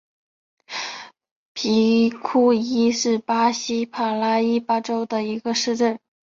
[1.53, 5.99] 皮库伊是巴西帕拉伊巴州的一个市镇。